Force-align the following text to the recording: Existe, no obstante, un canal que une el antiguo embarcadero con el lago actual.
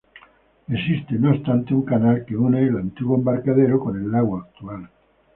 Existe, 0.67 1.13
no 1.19 1.29
obstante, 1.29 1.75
un 1.75 1.83
canal 1.83 2.25
que 2.25 2.35
une 2.35 2.59
el 2.63 2.75
antiguo 2.75 3.17
embarcadero 3.17 3.79
con 3.79 3.97
el 3.97 4.11
lago 4.11 4.37
actual. 4.39 4.89